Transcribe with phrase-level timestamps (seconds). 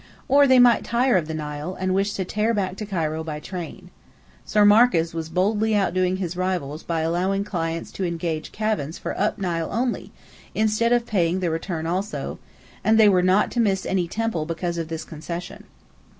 [0.27, 3.39] Or they might tire of the Nile, and wish to tear back to Cairo by
[3.39, 3.91] train.
[4.43, 9.37] Sir Marcus was boldly outdoing his rivals by allowing clients to engage cabins for "up
[9.37, 10.11] Nile" only,
[10.55, 12.39] instead of paying the return also:
[12.83, 15.65] and they were not to miss any temple because of this concession.